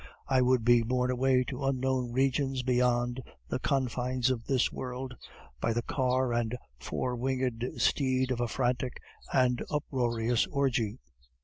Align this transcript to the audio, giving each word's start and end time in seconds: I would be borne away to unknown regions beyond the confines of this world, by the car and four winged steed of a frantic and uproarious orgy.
I 0.27 0.41
would 0.41 0.65
be 0.65 0.81
borne 0.81 1.11
away 1.11 1.43
to 1.43 1.63
unknown 1.63 2.11
regions 2.11 2.63
beyond 2.63 3.21
the 3.49 3.59
confines 3.59 4.31
of 4.31 4.45
this 4.47 4.71
world, 4.71 5.13
by 5.59 5.73
the 5.73 5.83
car 5.83 6.33
and 6.33 6.57
four 6.79 7.15
winged 7.15 7.63
steed 7.77 8.31
of 8.31 8.39
a 8.41 8.47
frantic 8.47 8.99
and 9.31 9.63
uproarious 9.69 10.47
orgy. 10.47 10.97